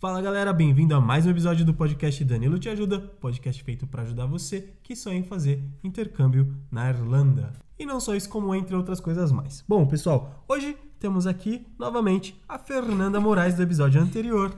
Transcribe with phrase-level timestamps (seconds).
[0.00, 4.02] Fala galera, bem-vindo a mais um episódio do podcast Danilo Te Ajuda, podcast feito para
[4.02, 7.52] ajudar você que sonha em fazer intercâmbio na Irlanda.
[7.78, 9.64] E não só isso, como entre outras coisas mais.
[9.68, 14.52] Bom, pessoal, hoje temos aqui novamente a Fernanda Moraes do episódio anterior.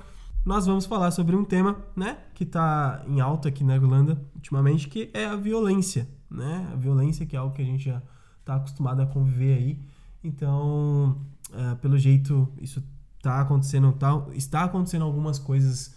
[0.47, 4.87] Nós vamos falar sobre um tema, né, que está em alta aqui na Irlanda ultimamente,
[4.87, 6.71] que é a violência, né?
[6.73, 8.00] A violência que é algo que a gente já
[8.39, 9.81] está acostumado a conviver aí.
[10.23, 11.21] Então,
[11.53, 12.81] é, pelo jeito, isso
[13.21, 15.96] tá acontecendo tal, está acontecendo algumas coisas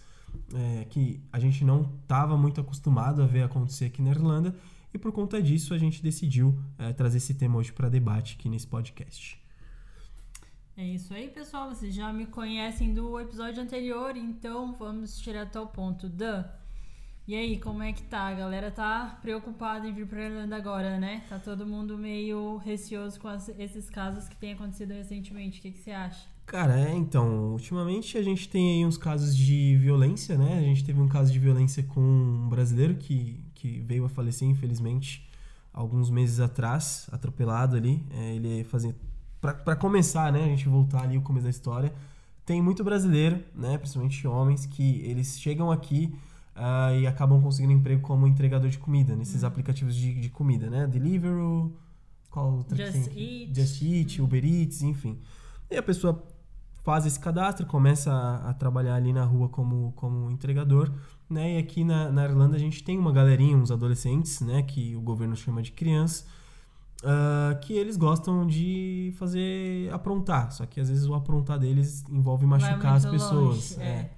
[0.52, 4.52] é, que a gente não estava muito acostumado a ver acontecer aqui na Irlanda
[4.92, 8.48] e por conta disso a gente decidiu é, trazer esse tema hoje para debate aqui
[8.48, 9.39] nesse podcast.
[10.80, 11.68] É isso aí, pessoal.
[11.68, 16.08] Vocês já me conhecem do episódio anterior, então vamos direto ao ponto.
[16.08, 16.42] Dan,
[17.28, 18.28] e aí, como é que tá?
[18.28, 21.22] A galera tá preocupada em vir pra Irlanda agora, né?
[21.28, 25.58] Tá todo mundo meio receoso com as, esses casos que têm acontecido recentemente.
[25.58, 26.26] O que, que você acha?
[26.46, 30.56] Cara, é, então, ultimamente a gente tem aí uns casos de violência, né?
[30.56, 34.48] A gente teve um caso de violência com um brasileiro que, que veio a falecer,
[34.48, 35.28] infelizmente,
[35.74, 38.02] alguns meses atrás, atropelado ali.
[38.12, 38.96] É, ele fazia.
[39.40, 40.44] Para começar, né?
[40.44, 41.92] A gente voltar ali o começo da história.
[42.44, 43.78] Tem muito brasileiro, né?
[43.78, 46.14] Principalmente homens, que eles chegam aqui
[46.56, 49.46] uh, e acabam conseguindo emprego como entregador de comida, nesses hum.
[49.46, 50.86] aplicativos de, de comida, né?
[50.86, 51.72] Deliveroo,
[52.30, 53.54] qual outra Just Eat.
[53.54, 55.18] Just Eat, Uber Eats, enfim.
[55.70, 56.22] E a pessoa
[56.82, 60.90] faz esse cadastro, começa a, a, trabalhar ali na rua como, como entregador,
[61.28, 61.54] né?
[61.54, 64.62] E aqui na, na Irlanda a gente tem uma galerinha, uns adolescentes, né?
[64.62, 66.26] Que o governo chama de crianças,
[67.02, 70.52] uh, que eles gostam de fazer aprontar.
[70.52, 73.76] Só que às vezes o aprontar deles envolve machucar as pessoas.
[73.76, 73.86] Longe, é.
[73.86, 74.10] é.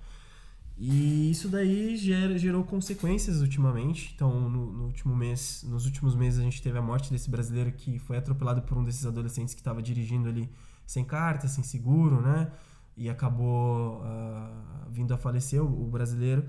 [0.84, 4.12] E isso daí gera, gerou consequências ultimamente.
[4.14, 7.70] Então, no, no, último mês, nos últimos meses a gente teve a morte desse brasileiro
[7.72, 10.50] que foi atropelado por um desses adolescentes que estava dirigindo ali
[10.84, 12.50] sem carta, sem seguro, né?
[12.96, 16.48] E acabou uh, vindo a falecer o, o, brasileiro.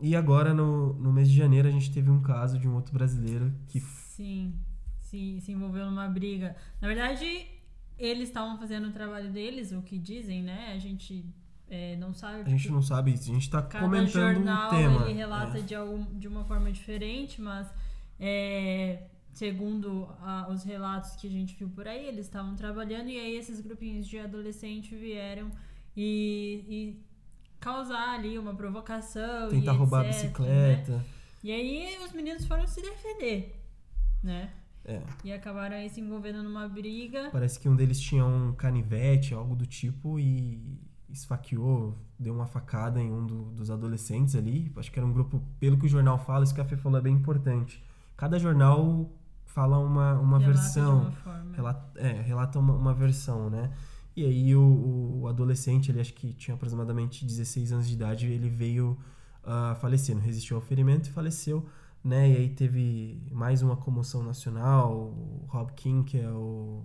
[0.00, 2.92] E agora, no, no mês de janeiro, a gente teve um caso de um outro
[2.92, 3.80] brasileiro que.
[3.80, 4.54] Sim,
[5.08, 6.54] se, se envolveu numa briga.
[6.80, 7.46] Na verdade,
[7.98, 10.72] eles estavam fazendo o trabalho deles, o que dizem, né?
[10.74, 11.24] A gente
[11.68, 12.42] é, não sabe.
[12.42, 13.30] A gente não sabe isso.
[13.30, 15.04] A gente está comentando jornal, um tema.
[15.06, 15.62] Ele relata é.
[15.62, 17.66] de, algum, de uma forma diferente, mas
[18.20, 19.02] é,
[19.32, 23.36] segundo a, os relatos que a gente viu por aí, eles estavam trabalhando e aí
[23.36, 25.50] esses grupinhos de adolescente vieram
[25.96, 27.02] e, e
[27.58, 29.48] causar ali uma provocação.
[29.48, 30.92] Tentar roubar etc, a bicicleta.
[30.92, 31.04] Né?
[31.42, 33.58] E aí os meninos foram se defender,
[34.22, 34.50] né?
[34.88, 35.02] É.
[35.22, 37.28] E acabaram aí se envolvendo numa briga.
[37.30, 40.58] Parece que um deles tinha um canivete, algo do tipo, e
[41.10, 44.72] esfaqueou, deu uma facada em um do, dos adolescentes ali.
[44.76, 46.98] Acho que era um grupo, pelo que o jornal fala, isso que a Fê falou
[46.98, 47.84] é bem importante.
[48.16, 49.10] Cada jornal
[49.44, 51.00] fala uma, uma relata versão.
[51.02, 51.54] Uma forma.
[51.54, 53.70] Relata, é, relata uma, uma versão, né?
[54.16, 58.48] E aí o, o, adolescente, ele acho que tinha aproximadamente 16 anos de idade, ele
[58.48, 58.98] veio
[59.44, 61.64] uh, falecer, não resistiu ao ferimento e faleceu,
[62.04, 62.30] né?
[62.30, 66.84] E aí teve mais uma comoção nacional, o Rob King, que é o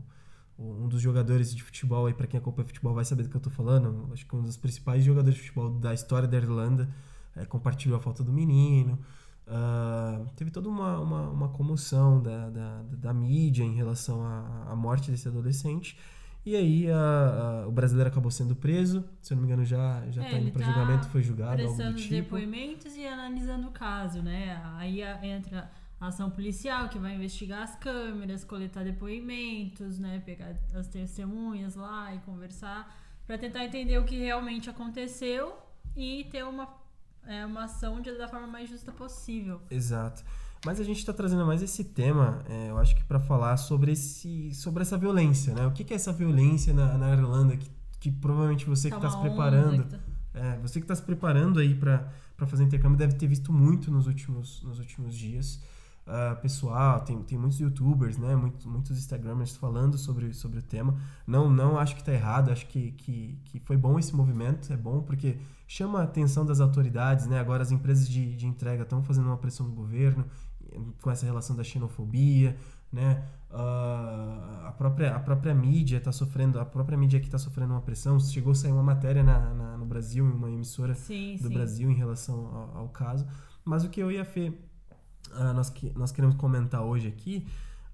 [0.58, 3.42] um dos jogadores de futebol aí para quem acompanha futebol vai saber do que eu
[3.42, 6.90] tô falando acho que um dos principais jogadores de futebol da história da Irlanda
[7.36, 9.00] é, compartilhou a falta do menino
[9.48, 14.76] uh, teve toda uma, uma, uma comoção da, da, da, mídia em relação à, à
[14.76, 15.98] morte desse adolescente
[16.46, 20.04] e aí uh, uh, o brasileiro acabou sendo preso se eu não me engano já
[20.10, 23.68] já é, tá indo para tá julgamento foi julgado algo do tipo depoimentos e analisando
[23.68, 25.70] o caso né aí entra
[26.08, 32.20] ação policial que vai investigar as câmeras, coletar depoimentos, né, pegar as testemunhas lá e
[32.20, 32.94] conversar
[33.26, 35.58] para tentar entender o que realmente aconteceu
[35.96, 36.68] e ter uma,
[37.26, 39.62] é, uma ação de, da forma mais justa possível.
[39.70, 40.24] Exato.
[40.66, 43.92] Mas a gente está trazendo mais esse tema, é, eu acho que para falar sobre,
[43.92, 45.68] esse, sobre essa violência, né?
[45.68, 47.70] O que, que é essa violência na, na Irlanda que,
[48.00, 50.00] que provavelmente você tá que está se preparando, tá...
[50.34, 52.08] É, você que está se preparando aí para
[52.48, 55.62] fazer intercâmbio deve ter visto muito nos últimos, nos últimos dias
[56.08, 60.96] uh, pessoal, tem, tem muitos youtubers, né, muitos, muitos instagramers falando sobre, sobre o tema.
[61.26, 64.78] Não não acho que está errado, acho que, que, que foi bom esse movimento, é
[64.78, 65.38] bom porque
[65.68, 67.40] chama a atenção das autoridades, né?
[67.40, 70.26] Agora as empresas de, de entrega estão fazendo uma pressão no governo
[71.02, 72.56] com essa relação da xenofobia,
[72.92, 73.24] né?
[73.50, 77.82] Uh, a, própria, a própria mídia está sofrendo, a própria mídia aqui está sofrendo uma
[77.82, 78.20] pressão.
[78.20, 81.54] Chegou a sair uma matéria na, na no Brasil, em uma emissora sim, do sim.
[81.54, 83.28] Brasil em relação ao, ao, caso.
[83.66, 84.50] Mas o que eu ia Fê,
[85.32, 87.46] uh, nós, que, nós queremos comentar hoje aqui,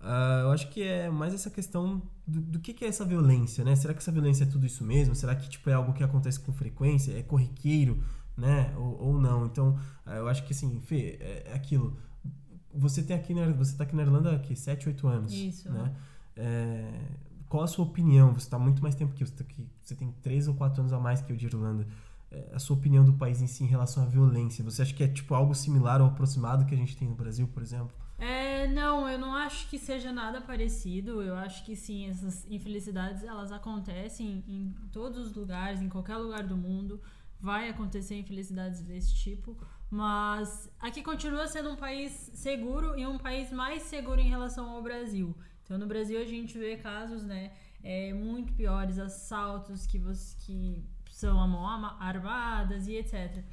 [0.01, 3.63] uh, eu acho que é mais essa questão do, do que, que, é essa violência,
[3.63, 3.75] né?
[3.75, 5.15] Será que essa violência é tudo isso mesmo?
[5.15, 7.17] Será que tipo, é algo que acontece com frequência?
[7.17, 8.01] É corriqueiro,
[8.37, 8.73] né?
[8.77, 9.45] Ou, ou não?
[9.45, 11.97] Então, eu acho que assim, Fê, é, é aquilo.
[12.79, 15.33] Você tem aqui na, você tá aqui na Irlanda há 7, 8 anos.
[15.33, 15.71] Isso.
[15.71, 15.93] Né?
[16.35, 16.91] É,
[17.47, 18.33] qual a sua opinião?
[18.33, 19.27] Você está muito mais tempo que eu.
[19.27, 21.87] Você, tá aqui, você tem 3 ou 4 anos a mais que eu de Irlanda.
[22.31, 24.63] É, a sua opinião do país em si em relação à violência?
[24.63, 27.47] Você acha que é tipo algo similar ou aproximado que a gente tem no Brasil,
[27.47, 27.95] por exemplo?
[28.19, 31.21] É, não, eu não acho que seja nada parecido.
[31.21, 36.43] Eu acho que sim, essas infelicidades elas acontecem em todos os lugares, em qualquer lugar
[36.43, 37.01] do mundo.
[37.39, 39.57] Vai acontecer infelicidades desse tipo.
[39.89, 44.83] Mas aqui continua sendo um país seguro e um país mais seguro em relação ao
[44.83, 45.36] Brasil.
[45.63, 47.51] Então no Brasil a gente vê casos, né,
[47.83, 51.65] é, muito piores, assaltos que, você, que são a mão
[52.00, 53.44] armadas e etc.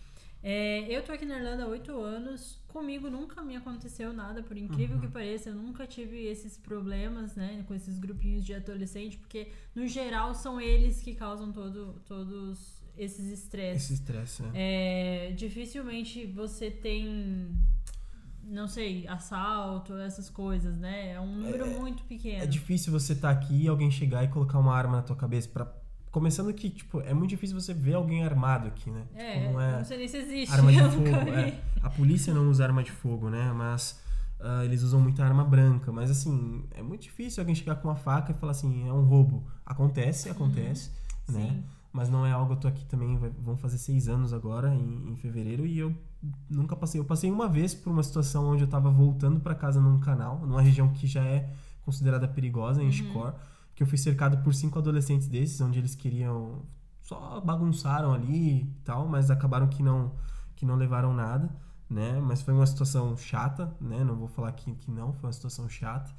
[0.43, 2.61] É, eu tô aqui na Irlanda há oito anos.
[2.69, 5.03] Comigo nunca me aconteceu nada, por incrível uhum.
[5.03, 5.49] que pareça.
[5.49, 7.65] Eu nunca tive esses problemas, né?
[7.67, 13.27] Com esses grupinhos de adolescente, porque no geral são eles que causam todo, todos esses
[13.31, 13.85] estresses.
[13.85, 14.51] Esse estresse, né?
[14.55, 17.49] É, dificilmente você tem
[18.49, 21.13] não sei, assalto, essas coisas, né?
[21.13, 22.45] É um número é, muito pequeno.
[22.45, 25.17] É difícil você estar tá aqui e alguém chegar e colocar uma arma na tua
[25.17, 25.67] cabeça para
[26.17, 29.05] Começando que, tipo, é muito difícil você ver alguém armado aqui, né?
[29.15, 30.51] É, tipo, não, é não sei nem se existe.
[30.51, 31.31] Arma de fogo.
[31.37, 31.61] É.
[31.83, 33.53] A polícia não usa arma de fogo, né?
[33.53, 34.01] Mas
[34.41, 35.93] uh, eles usam muita arma branca.
[35.93, 39.05] Mas, assim, é muito difícil alguém chegar com uma faca e falar assim, é um
[39.05, 39.47] roubo.
[39.67, 40.91] Acontece, acontece,
[41.29, 41.35] uhum.
[41.39, 41.51] né?
[41.51, 41.65] Sim.
[41.97, 45.17] Mas não é algo, eu tô aqui também, vão fazer seis anos agora, em, em
[45.17, 45.97] fevereiro, e eu
[46.51, 47.01] nunca passei.
[47.01, 50.39] Eu passei uma vez por uma situação onde eu tava voltando para casa num canal,
[50.41, 51.51] numa região que já é
[51.87, 53.33] considerada perigosa, em uhum
[53.75, 56.63] que eu fui cercado por cinco adolescentes desses, onde eles queriam
[57.01, 60.13] só bagunçaram ali e tal, mas acabaram que não
[60.55, 61.49] que não levaram nada,
[61.89, 62.21] né?
[62.21, 64.05] Mas foi uma situação chata, né?
[64.05, 66.11] Não vou falar que, que não, foi uma situação chata.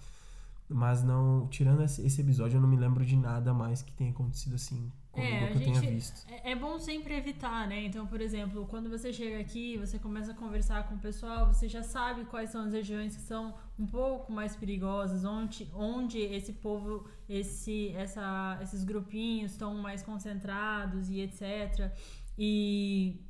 [0.70, 4.56] Mas não, tirando esse, episódio, eu não me lembro de nada mais que tenha acontecido
[4.56, 6.28] assim é, que eu tenha visto.
[6.30, 7.86] É, é bom sempre evitar, né?
[7.86, 11.70] Então, por exemplo, quando você chega aqui, você começa a conversar com o pessoal, você
[11.70, 16.54] já sabe quais são as regiões que são um pouco mais perigosas, onde, onde esse
[16.54, 21.92] povo, esse, essa, esses grupinhos estão mais concentrados e etc.
[22.38, 23.27] E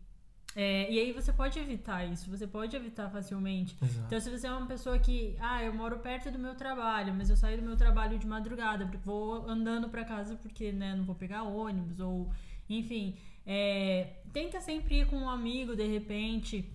[0.59, 3.77] é, e aí você pode evitar isso, você pode evitar facilmente.
[3.79, 4.07] Exato.
[4.07, 7.29] Então, se você é uma pessoa que, ah, eu moro perto do meu trabalho, mas
[7.29, 11.13] eu saio do meu trabalho de madrugada, vou andando para casa porque, né, não vou
[11.13, 12.31] pegar ônibus, ou,
[12.67, 13.15] enfim,
[13.45, 16.67] é, tenta sempre ir com um amigo de repente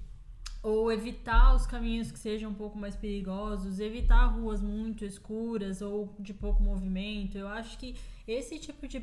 [0.62, 6.14] ou evitar os caminhos que sejam um pouco mais perigosos, evitar ruas muito escuras ou
[6.20, 7.36] de pouco movimento.
[7.36, 7.96] Eu acho que
[8.28, 9.02] esse tipo de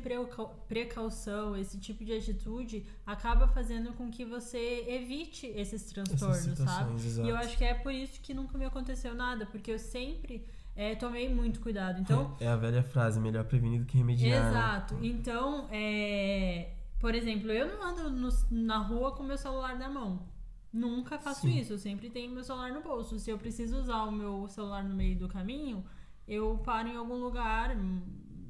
[0.66, 6.94] precaução, esse tipo de atitude acaba fazendo com que você evite esses transtornos, sabe?
[6.94, 7.28] Exato.
[7.28, 10.42] E eu acho que é por isso que nunca me aconteceu nada, porque eu sempre
[10.74, 12.00] é, tomei muito cuidado.
[12.00, 14.44] Então, é, é a velha frase, melhor prevenir do que remediar.
[14.44, 14.48] Né?
[14.48, 14.94] Exato.
[14.94, 15.00] Né?
[15.08, 20.26] Então, é, por exemplo, eu não ando no, na rua com meu celular na mão.
[20.72, 21.58] Nunca faço Sim.
[21.58, 23.18] isso, eu sempre tenho meu celular no bolso.
[23.18, 25.84] Se eu preciso usar o meu celular no meio do caminho,
[26.28, 27.74] eu paro em algum lugar,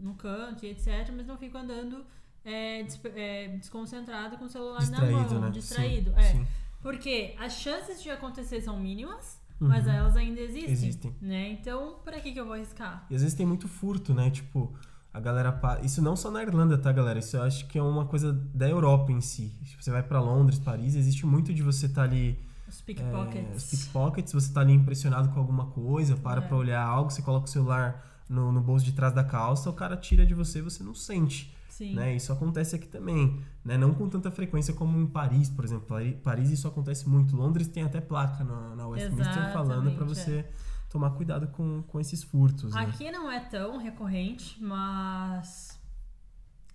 [0.00, 1.10] no canto etc.
[1.16, 2.04] Mas não fico andando
[2.44, 5.50] é, des é, desconcentrado com o celular distraído, na mão, né?
[5.50, 6.10] distraído.
[6.10, 6.32] Sim, é.
[6.32, 6.46] sim.
[6.82, 9.68] Porque as chances de acontecer são mínimas, uhum.
[9.68, 10.72] mas elas ainda existem.
[10.72, 11.16] Existem.
[11.20, 11.50] Né?
[11.52, 13.06] Então, para que, que eu vou arriscar?
[13.10, 14.30] E às vezes tem muito furto, né?
[14.30, 14.72] Tipo,
[15.12, 15.60] a galera.
[15.82, 17.18] Isso não só na Irlanda, tá, galera?
[17.18, 19.52] Isso eu acho que é uma coisa da Europa em si.
[19.64, 22.38] Tipo, você vai para Londres, Paris, existe muito de você estar tá ali.
[22.68, 23.52] Os pickpockets.
[23.52, 26.46] É, os pickpockets, você tá ali impressionado com alguma coisa, para é.
[26.46, 29.72] pra olhar algo, você coloca o celular no, no bolso de trás da calça, o
[29.72, 31.52] cara tira de você e você não sente.
[31.68, 31.94] Sim.
[31.94, 32.14] Né?
[32.14, 33.76] Isso acontece aqui também, né?
[33.78, 35.96] Não com tanta frequência como em Paris, por exemplo.
[36.22, 37.34] Paris isso acontece muito.
[37.34, 40.50] Londres tem até placa na, na Westminster Exatamente, falando para você é.
[40.90, 42.74] Tomar cuidado com, com esses furtos.
[42.74, 42.82] Né?
[42.82, 43.12] Aqui né?
[43.12, 45.80] não é tão recorrente, mas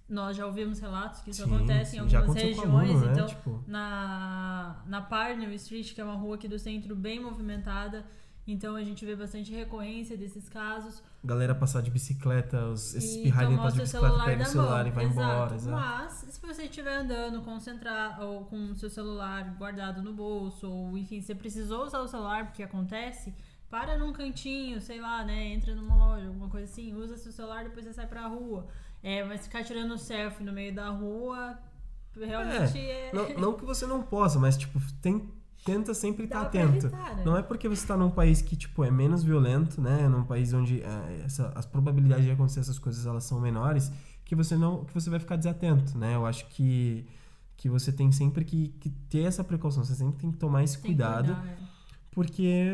[0.07, 1.97] nós já ouvimos relatos que isso sim, acontece sim.
[1.97, 2.89] em algumas regiões.
[2.91, 3.11] Aluno, né?
[3.11, 3.63] Então, tipo...
[3.67, 8.05] na, na Parnell Street, que é uma rua aqui do centro bem movimentada,
[8.47, 11.01] então a gente vê bastante recorrência desses casos.
[11.23, 14.87] Galera passar de bicicleta, os, esses pirralhinhos passam de bicicleta, pega o celular mão.
[14.87, 15.19] e vai exato.
[15.19, 15.55] embora.
[15.55, 15.75] Exato.
[15.75, 20.95] Mas se você estiver andando concentrado ou com o seu celular guardado no bolso, ou
[20.95, 23.33] enfim, você precisou usar o celular porque acontece,
[23.69, 25.53] para num cantinho, sei lá, né?
[25.53, 28.67] Entra numa loja, alguma coisa assim, usa seu celular, depois você sai pra rua.
[29.03, 31.57] É, mas ficar tirando selfie no meio da rua,
[32.15, 33.09] realmente é.
[33.09, 33.13] é...
[33.13, 35.29] Não, não que você não possa, mas tipo, tem
[35.63, 36.85] tenta sempre estar tá atento.
[36.85, 37.23] Evitar, né?
[37.25, 40.53] Não é porque você está num país que tipo é menos violento, né, num país
[40.53, 43.91] onde é, essa, as probabilidades de acontecer essas coisas elas são menores,
[44.23, 46.15] que você não que você vai ficar desatento, né?
[46.15, 47.07] Eu acho que
[47.57, 50.77] que você tem sempre que, que ter essa precaução, você sempre tem que tomar esse
[50.77, 51.33] tem cuidado.
[51.33, 51.74] Cuidar, é.
[52.15, 52.73] Porque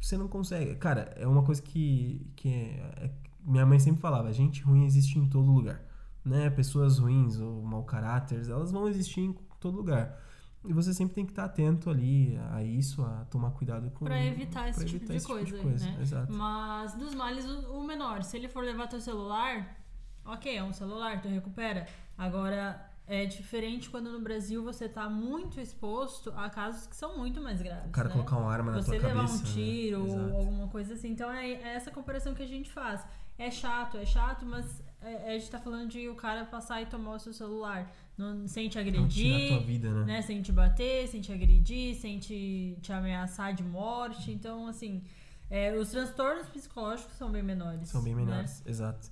[0.00, 0.74] você não consegue.
[0.76, 3.10] Cara, é uma coisa que, que é, é,
[3.44, 5.84] minha mãe sempre falava: gente ruim existe em todo lugar.
[6.24, 6.48] Né?
[6.48, 10.18] Pessoas ruins ou mau caráter, elas vão existir em todo lugar.
[10.64, 14.24] E você sempre tem que estar atento ali a isso, a tomar cuidado com Pra
[14.24, 15.98] evitar esse, pra tipo, evitar de esse coisa, tipo de coisa, né?
[16.00, 16.32] Exato.
[16.32, 18.22] Mas dos males, o menor.
[18.22, 19.76] Se ele for levar teu celular,
[20.24, 21.86] ok, é um celular, tu recupera.
[22.16, 27.40] Agora, é diferente quando no Brasil você está muito exposto a casos que são muito
[27.40, 27.88] mais graves.
[27.88, 28.14] O cara né?
[28.14, 29.26] colocar uma arma na você tua cabeça.
[29.26, 29.54] Você levar um né?
[29.54, 30.32] tiro né?
[30.32, 31.08] ou alguma coisa assim.
[31.08, 33.02] Então é, é, essa comparação que a gente faz.
[33.38, 36.86] É chato, é chato, mas é, a gente tá falando de o cara passar e
[36.86, 37.90] tomar o seu celular.
[38.16, 39.52] Não, sem te agredir.
[39.52, 40.04] Não vida, né?
[40.04, 40.22] né?
[40.22, 44.32] Sem te bater, sem te agredir, sem te, te ameaçar de morte.
[44.32, 45.02] Então, assim,
[45.48, 47.88] é, os transtornos psicológicos são bem menores.
[47.88, 48.70] São bem menores, né?
[48.70, 49.08] exato.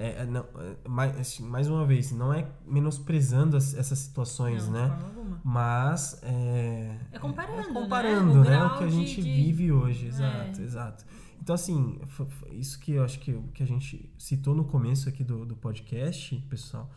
[0.00, 4.66] É, é, não, é, mais, assim, mais uma vez, não é menosprezando as, essas situações,
[4.66, 4.98] não, né?
[5.44, 8.40] Mas é, é comparando, é comparando, né?
[8.40, 8.64] O, né?
[8.64, 11.04] o que a gente de, vive hoje, exato, exato.
[11.42, 12.00] Então, assim,
[12.52, 16.34] isso que eu acho que, que a gente citou no começo aqui do, do podcast,
[16.48, 16.90] pessoal,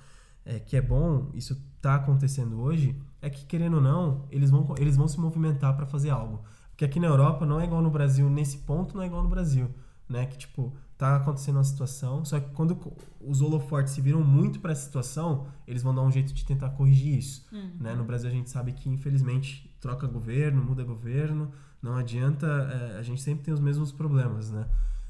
[0.45, 4.75] é, que é bom, isso tá acontecendo hoje, é que, querendo ou não, eles vão,
[4.77, 6.41] eles vão se movimentar para fazer algo.
[6.69, 9.29] Porque aqui na Europa não é igual no Brasil, nesse ponto não é igual no
[9.29, 9.69] Brasil,
[10.07, 10.25] né?
[10.25, 10.73] Que, tipo,
[11.09, 12.77] tá acontecendo uma situação, só que quando
[13.19, 16.69] os holofortes se viram muito para essa situação, eles vão dar um jeito de tentar
[16.71, 17.45] corrigir isso.
[17.51, 17.71] Uhum.
[17.79, 17.93] Né?
[17.93, 23.01] No Brasil a gente sabe que, infelizmente, troca governo, muda governo, não adianta, é, a
[23.01, 24.65] gente sempre tem os mesmos problemas, né?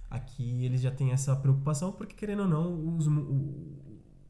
[0.09, 3.12] Aqui eles já têm essa preocupação, porque querendo ou não, os, o,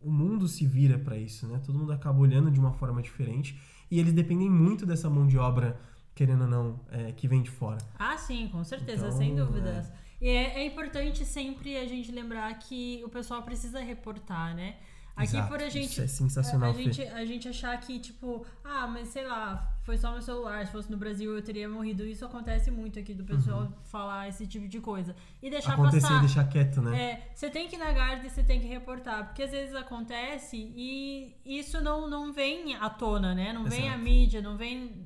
[0.02, 1.62] o mundo se vira para isso, né?
[1.66, 3.58] Todo mundo acaba olhando de uma forma diferente
[3.90, 5.80] e eles dependem muito dessa mão de obra,
[6.14, 7.78] querendo ou não, é, que vem de fora.
[7.98, 9.88] Ah, sim, com certeza, então, sem dúvidas.
[9.88, 14.78] É, e é, é, importante sempre a gente lembrar que o pessoal precisa reportar, né?
[15.16, 15.92] Aqui Exato, por a gente.
[15.92, 16.70] Isso é sensacional.
[16.70, 20.22] A, a gente, a gente achar que, tipo, ah, mas sei lá, foi só meu
[20.22, 20.66] celular.
[20.66, 22.06] Se fosse no Brasil eu teria morrido.
[22.06, 23.74] Isso acontece muito aqui do pessoal uhum.
[23.84, 25.16] falar esse tipo de coisa.
[25.42, 26.18] E deixar Acontecer passar.
[26.18, 27.02] e deixar quieto, né?
[27.02, 29.26] É, você tem que ir na guarda e você tem que reportar.
[29.26, 33.54] Porque às vezes acontece e isso não, não vem à tona, né?
[33.54, 33.82] Não Exato.
[33.82, 35.06] vem a mídia, não vem.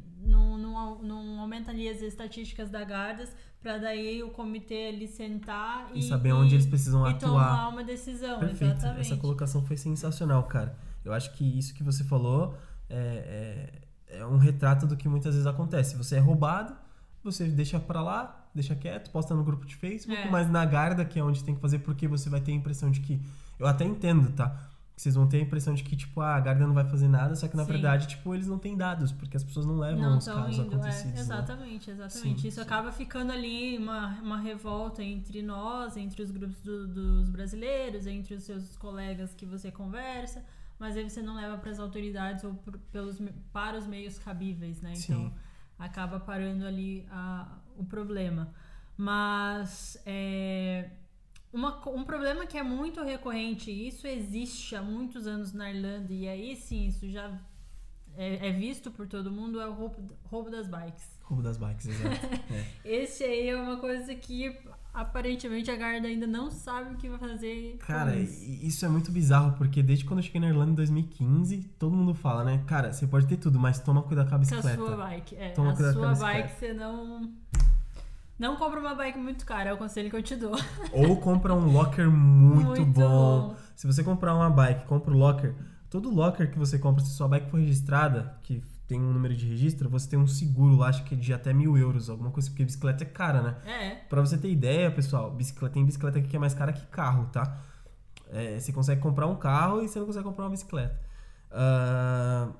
[1.02, 6.04] Não, aumenta ali as estatísticas da Gardas para daí o comitê ali sentar e, e
[6.04, 7.20] saber onde eles precisam e atuar.
[7.20, 8.40] tomar uma decisão.
[8.40, 8.76] Perfeito.
[8.76, 9.02] Exatamente.
[9.02, 10.78] Essa colocação foi sensacional, cara.
[11.04, 12.56] Eu acho que isso que você falou
[12.90, 13.72] é,
[14.10, 15.96] é, é um retrato do que muitas vezes acontece.
[15.96, 16.76] Você é roubado,
[17.24, 20.30] você deixa para lá, deixa quieto, posta no grupo de Facebook, é.
[20.30, 22.92] mas na Garda, que é onde tem que fazer, porque você vai ter a impressão
[22.92, 23.22] de que.
[23.60, 24.56] Eu até entendo, tá?
[24.98, 27.36] Vocês vão ter a impressão de que, tipo, ah, a Garda não vai fazer nada,
[27.36, 27.72] só que na Sim.
[27.72, 30.75] verdade, tipo, eles não têm dados, porque as pessoas não levam não os casos indo,
[30.75, 31.20] acontecidos.
[31.20, 32.42] É, exatamente, exatamente.
[32.42, 32.62] Sim, Isso sim.
[32.62, 38.34] acaba ficando ali uma, uma revolta entre nós, entre os grupos do, dos brasileiros, entre
[38.34, 40.44] os seus colegas que você conversa,
[40.80, 43.22] mas aí você não leva para as autoridades ou por, pelos,
[43.54, 44.94] para os meios cabíveis, né?
[44.98, 45.32] Então,
[45.77, 48.51] acaba parando ali a, o problema.
[48.98, 50.89] Mas, é
[51.58, 56.28] uma, um problema que é muito recorrente, isso existe há muitos anos na Irlanda, e
[56.28, 57.32] aí sim, isso já
[58.16, 61.18] é, é visto por todo mundo, é o roubo, roubo das bikes.
[61.24, 62.26] Roubo das bikes, exato.
[62.54, 62.66] É.
[62.86, 64.56] Esse aí é uma coisa que
[64.94, 67.78] aparentemente a Garda ainda não sabe o que vai fazer.
[67.80, 68.46] Cara, isso.
[68.46, 72.14] isso é muito bizarro, porque desde quando eu cheguei na Irlanda em 2015, todo mundo
[72.14, 72.64] fala, né?
[72.68, 74.78] Cara, você pode ter tudo, mas toma cuidado com a bicicleta.
[74.78, 75.50] Com a sua bike, é.
[75.50, 77.34] Toma a cuidado sua com a bike você não
[78.38, 80.56] não compra uma bike muito cara, é o conselho que eu te dou.
[80.94, 83.50] Ou compra um locker muito, muito bom.
[83.50, 83.56] bom.
[83.75, 85.56] Se você comprar uma bike, compra o locker.
[85.89, 89.46] Todo locker que você compra, se sua bike for registrada, que tem um número de
[89.46, 92.50] registro, você tem um seguro lá, acho que é de até mil euros, alguma coisa,
[92.50, 93.56] porque bicicleta é cara, né?
[93.65, 93.96] É.
[94.08, 97.25] Pra você ter ideia, pessoal, bicicleta, tem bicicleta aqui que é mais cara que carro,
[97.32, 97.60] tá?
[98.29, 101.00] É, você consegue comprar um carro e você não consegue comprar uma bicicleta.
[101.51, 102.53] Uh,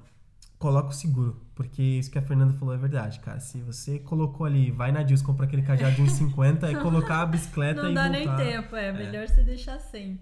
[0.58, 1.42] coloca o seguro.
[1.56, 3.40] Porque isso que a Fernanda falou é verdade, cara.
[3.40, 7.26] Se você colocou ali, vai na Dills, compra aquele cadeado de 1,50 e colocar a
[7.26, 8.38] bicicleta não e Não dá voltar.
[8.38, 8.94] nem tempo, é, é.
[8.94, 10.20] melhor você deixar sem.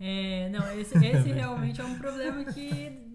[0.00, 3.14] É, não, esse, esse realmente é um problema que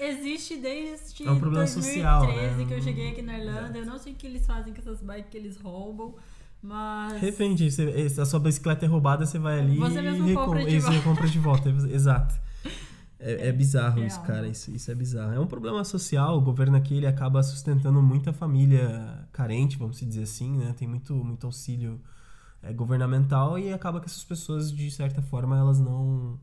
[0.00, 2.64] existe desde é um 2013 social, né?
[2.66, 3.60] que eu cheguei aqui na Irlanda.
[3.60, 3.78] Exato.
[3.78, 6.14] Eu não sei o que eles fazem com essas bikes que eles roubam.
[6.62, 7.20] Mas.
[7.20, 7.68] Repente,
[8.20, 11.00] a sua bicicleta é roubada, você vai ali você e compra de, volta.
[11.02, 11.68] compra de volta.
[11.90, 12.47] Exato.
[13.20, 14.46] É, é bizarro isso, cara.
[14.46, 15.32] Isso, isso é bizarro.
[15.32, 16.38] É um problema social.
[16.38, 20.74] O governo aqui ele acaba sustentando muita família carente, vamos dizer assim, né?
[20.76, 22.00] Tem muito, muito auxílio
[22.62, 26.38] é, governamental e acaba que essas pessoas, de certa forma, elas não.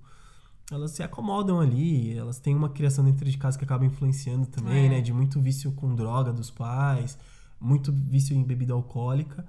[0.72, 4.88] Elas se acomodam ali, elas têm uma criação dentro de casa que acaba influenciando também,
[4.88, 4.89] é.
[4.89, 5.01] né?
[5.01, 7.17] De muito vício com droga dos pais,
[7.60, 9.46] muito vício em bebida alcoólica.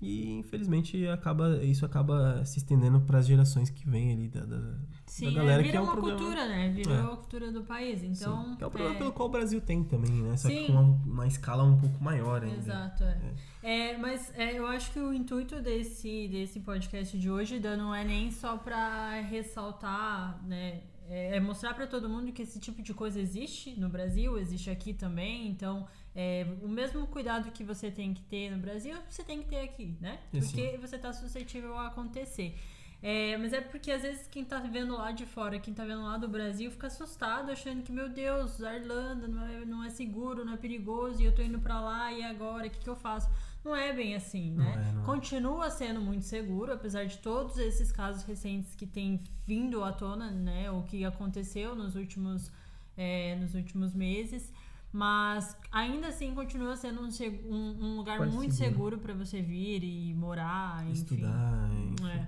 [0.00, 4.78] E infelizmente acaba, isso acaba se estendendo para as gerações que vêm ali da, da,
[5.06, 6.18] Sim, da galera é, que é um uma problema.
[6.18, 6.68] cultura, né?
[6.70, 7.00] Virou é.
[7.00, 8.04] a cultura do país.
[8.04, 8.98] Então, Sim, que é o problema é...
[8.98, 10.36] pelo qual o Brasil tem também, né?
[10.36, 10.54] Só Sim.
[10.54, 12.56] que com uma, uma, escala um pouco maior ainda.
[12.56, 13.20] Exato, é.
[13.62, 13.90] é.
[13.90, 17.92] é mas é, eu acho que o intuito desse, desse podcast de hoje, Dan, não
[17.92, 20.82] é nem só para ressaltar, né?
[21.08, 24.68] é, é mostrar para todo mundo que esse tipo de coisa existe no Brasil, existe
[24.70, 25.48] aqui também.
[25.48, 29.48] Então, é, o mesmo cuidado que você tem que ter no Brasil, você tem que
[29.48, 30.18] ter aqui, né?
[30.30, 32.58] Porque você está suscetível a acontecer.
[33.00, 36.02] É, mas é porque às vezes quem tá vendo lá de fora, quem tá vendo
[36.02, 39.90] lá do Brasil, fica assustado, achando que, meu Deus, a Irlanda não é, não é
[39.90, 42.90] seguro, não é perigoso, e eu tô indo para lá, e agora, o que, que
[42.90, 43.30] eu faço?
[43.64, 44.64] Não é bem assim, né?
[44.64, 45.04] Não é, não é.
[45.04, 50.32] Continua sendo muito seguro, apesar de todos esses casos recentes que têm vindo à tona,
[50.32, 50.68] né?
[50.70, 52.50] O que aconteceu nos últimos,
[52.96, 54.52] é, nos últimos meses.
[54.92, 57.08] Mas ainda assim continua sendo um,
[57.50, 60.92] um, um lugar Quase muito seguro, seguro para você vir e morar, enfim.
[60.92, 62.08] Estudar, enfim.
[62.08, 62.26] É.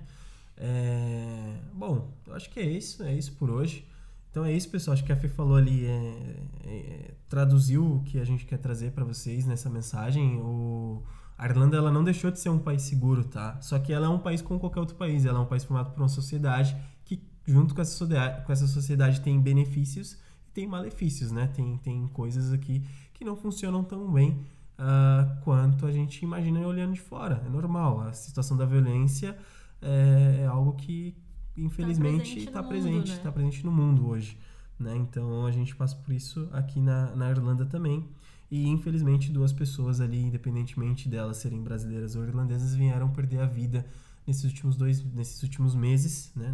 [0.63, 3.83] É, bom, eu acho que é isso, é isso por hoje.
[4.29, 4.93] Então é isso, pessoal.
[4.93, 8.91] Acho que a Fê falou ali, é, é, traduziu o que a gente quer trazer
[8.91, 10.37] para vocês nessa mensagem.
[10.37, 11.01] O,
[11.35, 13.59] a Irlanda ela não deixou de ser um país seguro, tá?
[13.59, 15.25] Só que ela é um país como qualquer outro país.
[15.25, 18.67] Ela é um país formado por uma sociedade que, junto com essa sociedade, com essa
[18.67, 20.17] sociedade tem benefícios
[20.53, 21.47] tem malefícios, né?
[21.47, 24.31] Tem, tem coisas aqui que não funcionam tão bem
[24.77, 27.43] uh, quanto a gente imagina olhando de fora.
[27.45, 28.01] É normal.
[28.01, 29.37] A situação da violência
[29.81, 31.15] é, é algo que
[31.57, 33.31] infelizmente está presente, está presente, né?
[33.31, 34.37] presente, no mundo hoje.
[34.79, 34.95] Né?
[34.97, 38.07] Então a gente passa por isso aqui na, na Irlanda também.
[38.49, 43.85] E infelizmente duas pessoas ali, independentemente delas serem brasileiras ou irlandesas, vieram perder a vida
[44.27, 46.53] nesses últimos dois, nesses últimos meses, né?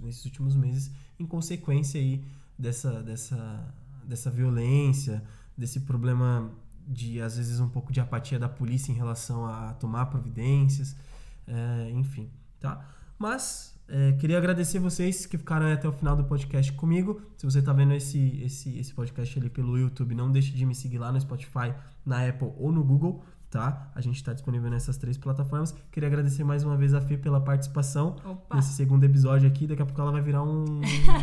[0.00, 2.24] nesses últimos meses, em consequência aí
[2.58, 5.22] dessa, dessa, dessa violência,
[5.56, 6.50] desse problema
[6.88, 10.94] de às vezes um pouco de apatia da polícia em relação a tomar providências,
[11.46, 12.84] é, enfim tá?
[13.18, 17.20] Mas é, queria agradecer vocês que ficaram até o final do podcast comigo.
[17.36, 20.74] Se você está vendo esse, esse, esse podcast ali pelo YouTube, não deixe de me
[20.74, 21.72] seguir lá no Spotify,
[22.04, 23.24] na Apple ou no Google,
[23.56, 23.90] tá?
[23.94, 25.74] A gente está disponível nessas três plataformas.
[25.90, 28.56] Queria agradecer mais uma vez a Fê pela participação Opa.
[28.56, 29.66] nesse segundo episódio aqui.
[29.66, 30.82] Daqui a pouco ela vai virar um,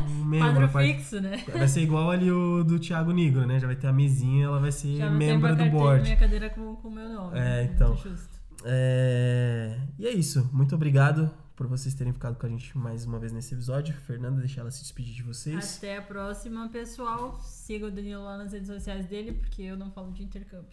[0.10, 0.68] um membro.
[0.68, 1.44] Quadro fixo, né?
[1.52, 3.60] Vai ser igual ali o do Thiago Nigro, né?
[3.60, 6.02] Já vai ter a mesinha, ela vai ser Já membro do board.
[6.02, 7.38] minha cadeira com o meu nome.
[7.38, 7.96] É, então.
[7.96, 8.42] Justo.
[8.66, 9.78] É...
[10.00, 10.50] E é isso.
[10.52, 13.94] Muito obrigado por vocês terem ficado com a gente mais uma vez nesse episódio.
[14.08, 15.78] Fernanda, deixa ela se despedir de vocês.
[15.78, 17.40] Até a próxima, pessoal.
[17.44, 20.68] Siga o Danilo lá nas redes sociais dele, porque eu não falo de intercâmbio.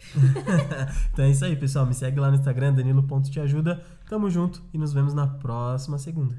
[1.13, 1.85] então é isso aí, pessoal.
[1.85, 3.83] Me segue lá no Instagram, danilo.teajuda.
[4.09, 6.35] Tamo junto e nos vemos na próxima segunda.